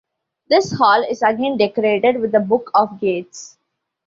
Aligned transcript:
This 0.49 0.71
hall 0.71 1.05
is 1.07 1.21
again 1.21 1.57
decorated 1.57 2.19
with 2.19 2.31
the 2.31 2.39
Book 2.39 2.71
of 2.73 2.99
Gates. 2.99 3.59